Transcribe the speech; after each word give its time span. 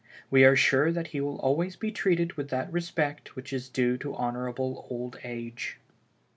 We 0.31 0.43
are 0.45 0.55
sure 0.55 0.91
that 0.91 1.09
he 1.09 1.21
will 1.21 1.37
always 1.41 1.75
be 1.75 1.91
treated 1.91 2.33
with 2.33 2.49
that 2.49 2.73
respect 2.73 3.35
which 3.35 3.53
is 3.53 3.69
due 3.69 3.99
to 3.99 4.15
honorable 4.15 4.87
old 4.89 5.19
age. 5.23 5.77